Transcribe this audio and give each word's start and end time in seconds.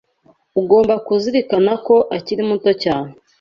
Ugomba 0.61 0.93
kuzirikana 1.05 1.73
ko 1.85 1.95
akiri 2.17 2.41
muto 2.49 2.71
cyane. 2.83 3.11